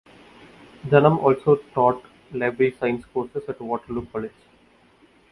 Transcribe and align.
Dunham 0.89 1.19
also 1.19 1.57
taught 1.75 2.03
library 2.33 2.71
science 2.79 3.05
courses 3.13 3.43
at 3.47 3.61
Waterloo 3.61 4.07
College. 4.07 4.31